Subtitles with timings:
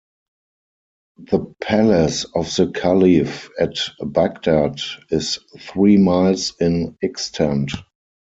[1.29, 4.81] The palace of the Calif at Baghdad
[5.11, 7.73] is three miles in extent.